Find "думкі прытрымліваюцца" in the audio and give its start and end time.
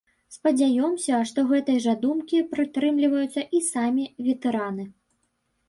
2.07-3.47